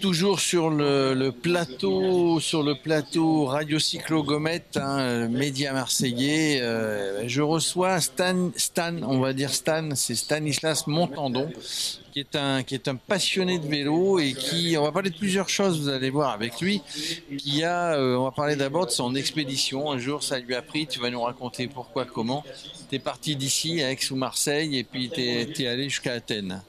[0.00, 7.42] Toujours sur le, plateau, sur le plateau Radio Cyclo Gomette, hein, média marseillais, euh, je
[7.42, 11.50] reçois Stan, Stan, on va dire Stan, c'est Stanislas Montandon,
[12.12, 15.16] qui est un qui est un passionné de vélo et qui, on va parler de
[15.16, 16.82] plusieurs choses, vous allez voir avec lui,
[17.38, 19.90] qui a, euh, on va parler d'abord de son expédition.
[19.90, 22.44] Un jour, ça lui a pris, tu vas nous raconter pourquoi, comment.
[22.88, 26.62] Tu es parti d'ici, à Aix ou Marseille, et puis tu es allé jusqu'à Athènes.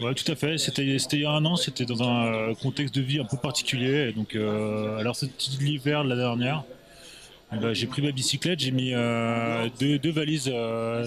[0.00, 0.58] Ouais, tout à fait.
[0.58, 3.36] C'était, il y a un an, c'était dans un euh, contexte de vie un peu
[3.36, 4.12] particulier.
[4.12, 6.64] donc, euh, alors c'était l'hiver de la dernière.
[7.52, 10.50] Ben, j'ai pris ma bicyclette, j'ai mis euh, deux, valises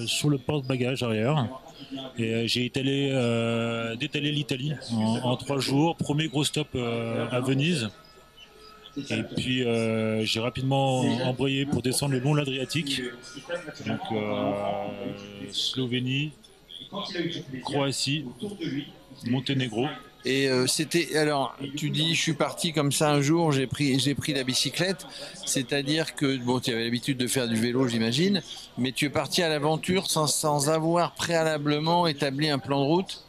[0.06, 1.48] sur le porte-bagages arrière.
[2.20, 3.10] Et j'ai étalé,
[4.00, 5.96] détalé l'Italie en, trois jours.
[5.98, 7.90] Premier gros stop à Venise.
[9.10, 9.64] Et puis
[10.24, 13.02] j'ai rapidement embrayé pour descendre le long de l'Adriatique.
[13.88, 14.02] Donc
[15.52, 16.32] Slovénie,
[17.62, 18.26] Croatie,
[19.26, 19.88] Monténégro.
[20.26, 24.00] Et euh, c'était alors, tu dis, je suis parti comme ça un jour, j'ai pris,
[24.00, 25.06] j'ai pris la bicyclette.
[25.46, 28.42] C'est-à-dire que bon, tu avais l'habitude de faire du vélo, j'imagine,
[28.80, 33.22] mais tu es parti à l'aventure sans, avoir préalablement établi un plan de route?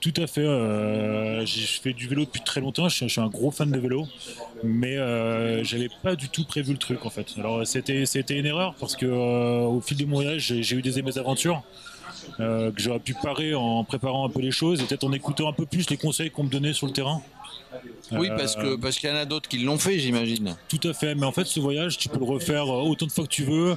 [0.00, 0.42] Tout, à fait.
[0.42, 2.88] Euh, je fais du vélo depuis très longtemps.
[2.88, 4.06] Je suis, un gros fan de vélo,
[4.62, 7.28] mais euh, j'avais pas du tout prévu le truc en fait.
[7.38, 10.82] Alors c'était, c'était une erreur parce que euh, au fil de mon voyage, j'ai, eu
[10.82, 11.62] des aventures.
[12.38, 15.48] Euh, que j'aurais pu parer en préparant un peu les choses et peut-être en écoutant
[15.48, 17.20] un peu plus les conseils qu'on me donnait sur le terrain.
[18.12, 20.56] Oui, parce que parce qu'il y en a d'autres qui l'ont fait, j'imagine.
[20.68, 23.24] Tout à fait, mais en fait, ce voyage, tu peux le refaire autant de fois
[23.24, 23.76] que tu veux.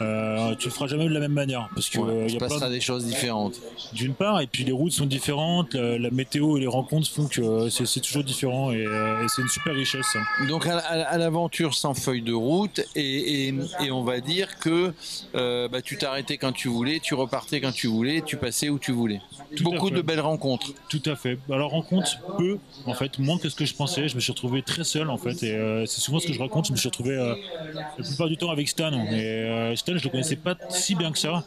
[0.00, 2.70] Euh, tu le feras jamais de la même manière parce que euh, il y a
[2.70, 3.60] des choses différentes.
[3.92, 7.68] D'une part, et puis les routes sont différentes, la, météo et les rencontres font que
[7.68, 8.86] c'est toujours différent et,
[9.28, 10.16] c'est une super richesse.
[10.48, 13.54] Donc à, l'aventure sans feuille de route et,
[13.90, 14.92] on va dire que
[15.34, 18.78] euh, bah, tu t'arrêtais quand tu voulais, tu repartais quand tu voulais, tu passais où
[18.78, 19.20] tu voulais.
[19.60, 20.72] Beaucoup de belles rencontres.
[20.88, 21.38] Tout à fait.
[21.50, 24.08] Alors rencontres peu, en fait, moins que ce que je pensais.
[24.08, 26.68] Je me suis retrouvé très seul en fait et c'est souvent ce que je raconte.
[26.68, 30.36] Je me suis retrouvé la plupart du temps avec Stan et Stan je le connaissais
[30.36, 31.44] pas si bien que ça.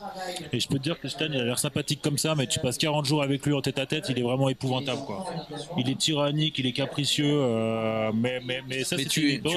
[0.52, 2.60] Et je peux te dire que Stan, il a l'air sympathique comme ça, mais tu
[2.60, 5.02] passes 40 jours avec lui en tête à tête, il est vraiment épouvantable.
[5.06, 5.26] Quoi.
[5.78, 9.06] Il est tyrannique, il est capricieux, euh, mais, mais, mais ça, c'est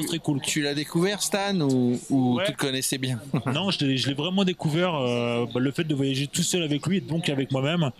[0.07, 0.41] très cool.
[0.41, 1.99] Tu l'as découvert, Stan, ou,
[2.45, 3.21] tu le connaissais bien?
[3.47, 4.95] Non, je l'ai vraiment découvert.
[4.95, 7.91] Euh, bah, le fait de voyager tout seul avec lui, donc avec moi-même,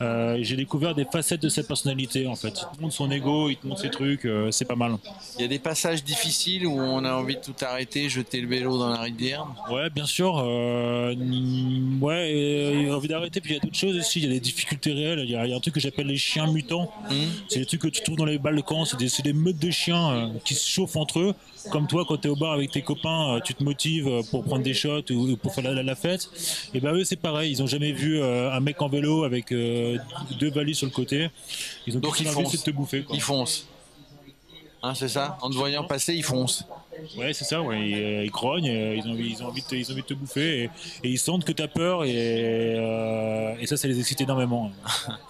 [0.00, 2.66] euh, j'ai découvert des facettes de cette personnalité, en fait.
[2.72, 4.96] Il te montre son ego, il te montre ses trucs, c'est pas mal.
[5.38, 8.48] Il y a des passages difficiles où on a envie de tout arrêter, jeter le
[8.48, 10.33] vélo dans la rivière Ouais, bien sûr.
[10.38, 11.14] Euh,
[12.00, 13.40] ouais, il a envie d'arrêter.
[13.40, 14.20] Puis il y a d'autres choses aussi.
[14.20, 15.20] Il y a des difficultés réelles.
[15.20, 16.90] Il y a, un truc que j'appelle les chiens mutants.
[17.10, 17.14] Mmh.
[17.48, 18.84] C'est des trucs que tu trouves dans les Balkans.
[18.84, 21.34] C'est des, des, meutes de chiens euh, qui se chauffent entre eux.
[21.70, 24.44] Comme toi, quand tu es au bar avec tes copains, euh, tu te motives pour
[24.44, 26.28] prendre des shots ou, pour faire la, fête.
[26.74, 27.52] Et ben eux, c'est pareil.
[27.52, 31.28] Ils ont jamais vu un mec en vélo avec deux valises sur le côté.
[31.86, 32.52] Ils ont Donc ils foncent.
[32.52, 33.04] de te bouffer.
[33.12, 33.66] Ils foncent.
[34.84, 35.38] Hein, c'est ça?
[35.40, 36.66] En te voyant passer, ils foncent.
[37.16, 37.88] Ouais, c'est ça, ouais.
[37.88, 40.12] ils, euh, grognent, euh, ils ont, ils, ont envie de, ils ont envie de te
[40.12, 40.70] bouffer et,
[41.08, 44.70] ils sentent que tu as peur et, euh, et, ça, ça les excite énormément.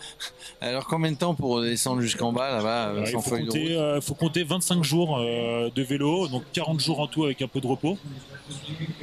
[0.60, 4.82] Alors, combien de temps pour descendre jusqu'en bas là-bas Il faut compter, faut compter 25
[4.82, 7.96] jours de vélo, donc 40 jours en tout avec un peu de repos.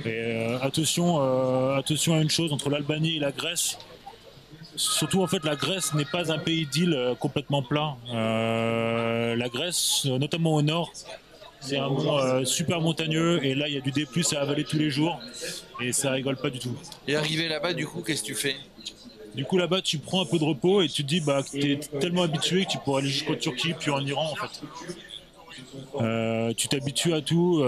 [0.05, 1.21] Et attention,
[1.75, 3.77] attention à une chose entre l'Albanie et la Grèce,
[4.81, 7.95] Surtout en fait la Grèce n'est pas un pays d'île euh, complètement plat.
[8.11, 10.91] Euh, la Grèce, notamment au nord,
[11.59, 14.63] c'est un mont euh, super montagneux et là il y a du D+ à avaler
[14.63, 15.19] tous les jours
[15.79, 16.75] et ça rigole pas du tout.
[17.07, 18.55] Et arrivé là-bas du coup qu'est-ce que tu fais?
[19.35, 21.73] Du coup là-bas tu prends un peu de repos et tu te dis bah tu
[21.73, 24.61] es tellement habitué que tu pourrais aller jusqu'en Turquie puis en Iran en fait.
[26.55, 27.63] tu t'habitues à tout,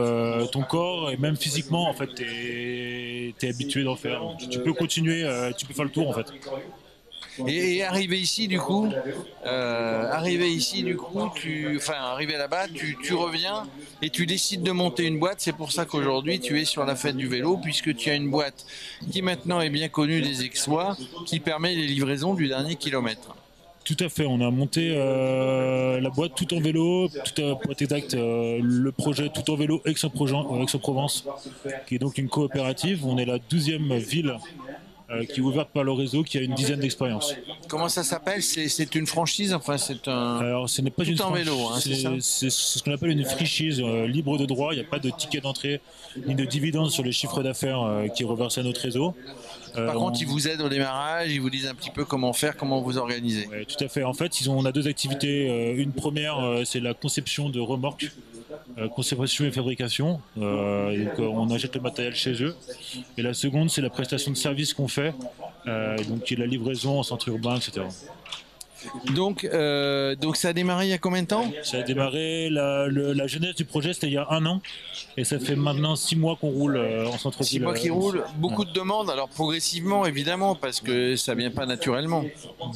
[0.51, 4.23] ton corps et même physiquement en fait tu es, habitué d'en faire.
[4.49, 5.29] Tu peux continuer,
[5.59, 6.33] tu peux faire le tour en fait.
[7.47, 8.89] Et, arrivé ici, du coup,
[9.45, 13.67] euh, arrivé ici, du coup, enfin, arrivé là-bas, tu, reviens
[14.01, 15.37] et tu décides de monter une boîte.
[15.39, 18.29] C'est pour ça qu'aujourd'hui, tu es sur la fête du vélo, puisque tu as une
[18.29, 18.65] boîte
[19.11, 20.95] qui maintenant est bien connue des exploits,
[21.25, 23.35] qui permet les livraisons du dernier kilomètre.
[23.83, 27.71] Tout à fait, on a monté euh, la boîte tout en vélo, tout à, pour
[27.73, 31.25] être exact, euh, le projet tout en vélo Aix-en-Provence,
[31.85, 33.05] qui est donc une coopérative.
[33.05, 34.37] On est la 12e ville
[35.09, 37.35] euh, qui est ouverte par le réseau, qui a une dizaine d'expériences.
[37.67, 38.41] Comment ça s'appelle?
[38.41, 39.53] C'est, une franchise?
[39.53, 40.37] Enfin, c'est un.
[40.37, 41.45] Alors, ce n'est pas une franchise.
[41.45, 41.79] vélo, hein,
[42.21, 44.73] c'est, ce qu'on appelle une franchise euh, libre de droit.
[44.73, 45.81] Il n'y a pas de ticket d'entrée
[46.25, 49.15] ni de dividendes sur les chiffres d'affaires euh, qui est reversé à notre réseau.
[49.75, 52.55] Par contre, ils vous aident au démarrage, ils vous disent un petit peu comment faire,
[52.55, 53.49] comment vous organiser.
[53.51, 54.03] Oui, tout à fait.
[54.03, 55.73] En fait, ils ont, on a deux activités.
[55.75, 58.32] une première, c'est la conception de remorques euh,
[58.95, 60.19] conservation et fabrication.
[60.37, 62.55] Euh, donc, euh, on achète le matériel chez eux.
[63.17, 65.13] Et la seconde, c'est la prestation de service qu'on fait,
[65.67, 67.81] euh, donc qui est la livraison en centre urbain, etc.
[69.15, 71.51] Donc, euh, donc ça a démarré il y a combien de temps?
[71.63, 74.61] Ça a démarré, la, le- la jeunesse du projet, c'était il y a un an.
[75.17, 77.47] Et ça fait maintenant six mois qu'on roule euh, en centre-ville.
[77.47, 81.51] Six mois qui euh, roulent, beaucoup de demandes, alors progressivement évidemment, parce que ça vient
[81.51, 82.25] pas naturellement.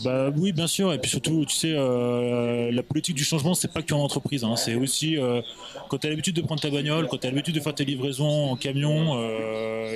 [0.04, 0.94] Bah oui, bien sûr.
[0.94, 4.44] Et puis surtout, tu sais, euh, la politique du changement, c'est pas qu'en entreprise.
[4.44, 4.56] hein.
[4.56, 5.18] C'est aussi
[5.90, 7.86] quand tu as l'habitude de prendre ta bagnole, quand tu as l'habitude de faire tes
[7.86, 9.18] livraisons en camion,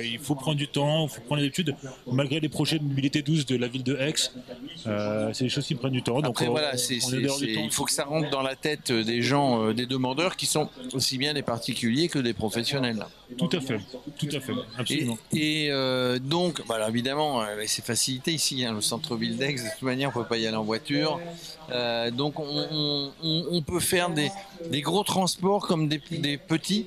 [0.02, 1.74] il faut prendre du temps, il faut prendre l'habitude.
[2.10, 4.14] Malgré les projets de mobilité douce de la ville de Aix,
[5.32, 6.20] c'est des choses qui prennent du temps.
[6.20, 8.90] Donc Après on- voilà, c'est, c'est- c'est- il faut que ça rentre dans la tête
[8.92, 13.06] des gens, euh, des demandeurs, qui sont aussi bien des particuliers que des professionnels.
[13.38, 13.78] Tout à fait,
[14.18, 15.18] tout à fait, Et, absolument.
[15.32, 19.82] et, euh, donc, alors, évidemment, euh, c'est facilité ici, hein, le centre-ville d'Aix, de toute
[19.82, 21.18] manière, on peut pas y aller en voiture.
[21.70, 24.30] Euh, donc, on, on- on- on peut faire des,
[24.70, 26.86] des gros transports comme des, des petits.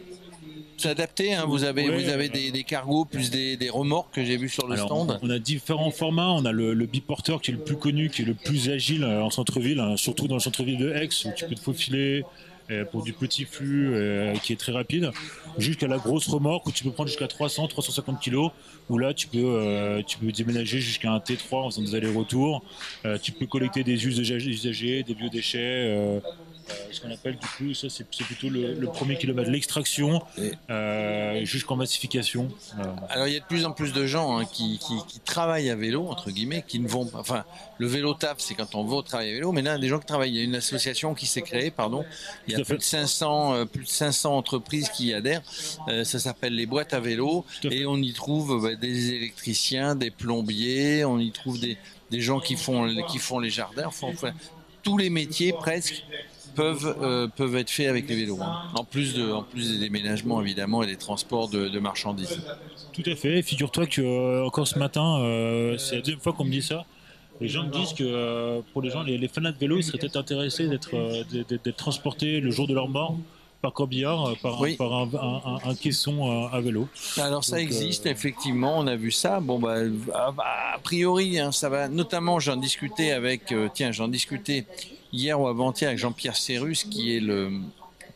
[0.77, 2.03] C'est adapté, hein, vous avez, Ouais.
[2.03, 4.87] vous avez des, des cargos plus des, des remorques que j'ai vu sur le Alors,
[4.87, 5.19] stand.
[5.21, 6.31] On a différents formats.
[6.31, 9.03] On a le, le biporteur qui est le plus connu, qui est le plus agile
[9.03, 12.23] euh, en centre-ville, hein, surtout dans le centre-ville de Aix, où tu peux te faufiler
[12.71, 15.11] euh, pour du petit flux euh, qui est très rapide,
[15.59, 18.51] jusqu'à la grosse remorque où tu peux prendre jusqu'à 300, 350 kilos,
[18.89, 22.63] où là tu peux, euh, tu peux déménager jusqu'à un T3 en faisant des allers-retours.
[23.05, 26.21] Euh, tu peux collecter des usagers, des biodéchets.
[26.69, 30.21] Euh, ce qu'on appelle du coup, ça c'est plutôt le, le premier kilomètre, l'extraction
[30.69, 32.49] euh, jusqu'en massification.
[32.79, 35.19] Euh, Alors, il y a de plus en plus de gens hein, qui, qui, qui
[35.19, 37.19] travaillent à vélo, entre guillemets, qui ne vont pas.
[37.19, 37.45] Enfin,
[37.77, 39.77] le vélo taf, c'est quand on va au travail à vélo, mais là, il y
[39.77, 40.31] a des gens qui travaillent.
[40.31, 42.05] Il y a une association qui s'est créée, pardon.
[42.47, 45.43] Il y a plus de 500, euh, plus de 500 entreprises qui y adhèrent.
[46.03, 47.45] Ça s'appelle les boîtes à vélo.
[47.63, 47.67] À.
[47.67, 51.77] Et on y trouve bah, des électriciens, des plombiers, on y trouve des,
[52.11, 53.85] des gens qui font, qui font les jardins.
[53.87, 54.07] Enfin,
[54.85, 56.05] tous les métiers presque
[56.55, 58.39] peuvent, euh, peuvent être faits avec les vélos.
[58.41, 58.71] hein.
[58.75, 62.39] En, plus des déménagements, évidemment, et des transports de, marchandises.
[62.93, 63.41] Tout à fait.
[63.41, 66.85] Figure-toi que euh, encore ce matin, euh, c'est la deuxième fois qu'on me dit ça.
[67.41, 69.97] Les gens me disent que pour les gens, les, les fanats de vélo, ils seraient
[69.97, 73.17] peut-être intéressés d'être transportés le jour de leur mort
[73.65, 74.75] par corbillard, euh, par, un- Oui.
[74.75, 76.87] par un, un- un- un caisson euh, à vélo.
[77.17, 79.39] Alors ça Donc, existe euh, effectivement, on a vu ça.
[79.39, 79.77] Bon bah
[80.13, 80.27] a,
[80.75, 81.87] a priori hein, ça va.
[81.87, 84.67] Notamment j'en discutais avec, euh, tiens j'en discutais
[85.11, 87.49] hier ou avant-hier avec Jean-Pierre Cérus qui est le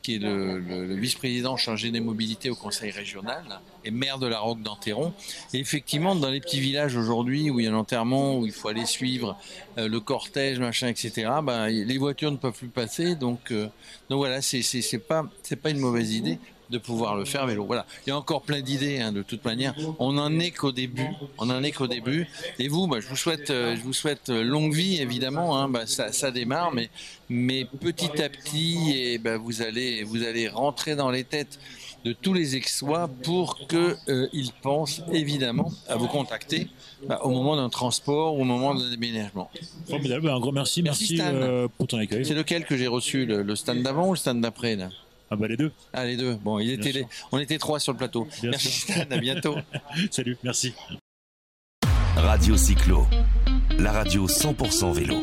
[0.01, 3.43] qui est le, vice-président chargé des mobilités au Conseil régional
[3.83, 5.13] et maire de la Roque d'Enterron.
[5.53, 8.51] Et effectivement, dans les petits villages aujourd'hui où il y a un enterrement, où il
[8.51, 9.37] faut aller suivre
[9.77, 13.15] euh, le cortège, machin, etc., ben, les voitures ne peuvent plus passer.
[13.15, 13.67] Donc, euh,
[14.09, 15.25] voilà, c'est pas
[15.61, 17.65] pas une mauvaise idée de pouvoir le faire vélo.
[17.65, 19.73] Voilà, il y a encore plein d'idées hein, de toute manière.
[19.97, 21.09] On n'en est qu'au début.
[21.37, 22.27] On n'en est qu'au début.
[22.59, 25.57] Et vous, bah, je vous souhaite, euh, je vous souhaite euh, longue vie évidemment.
[25.57, 26.89] Hein, bah, ça, ça démarre, mais
[27.29, 31.59] mais petit à petit, et bah, vous allez vous allez rentrer dans les têtes
[32.05, 34.27] de tous les Aixois pour que euh,
[34.61, 36.69] pensent évidemment à vous contacter
[37.07, 39.49] bah, au moment d'un transport ou au moment d'un déménagement.
[39.89, 40.29] Formidable.
[40.29, 40.81] Un grand merci.
[40.81, 42.25] Merci, euh, pour ton accueil.
[42.25, 44.89] C'est lequel que j'ai reçu, le, le stand d'avant ou le stand d'après là?
[45.31, 45.71] Ah bah les deux.
[45.93, 46.35] Ah les deux.
[46.35, 48.27] Bon, il était les- on était trois sur le plateau.
[48.41, 48.93] Bien Merci sûr.
[48.95, 49.55] Stan, à bientôt.
[50.11, 50.37] Salut.
[50.43, 50.73] Merci.
[52.15, 53.05] Radio Cyclo,
[53.77, 55.15] la radio 100% vélo.